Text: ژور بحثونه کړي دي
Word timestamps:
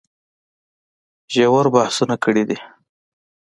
ژور 1.33 1.65
بحثونه 1.73 2.15
کړي 2.23 2.43
دي 2.49 2.57